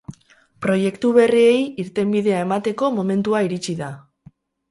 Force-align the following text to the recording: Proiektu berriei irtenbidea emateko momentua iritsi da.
Proiektu 0.65 1.11
berriei 1.17 1.59
irtenbidea 1.83 2.39
emateko 2.45 2.91
momentua 2.97 3.43
iritsi 3.49 3.79
da. 3.85 3.93